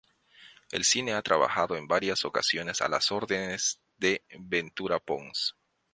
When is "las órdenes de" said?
2.89-4.25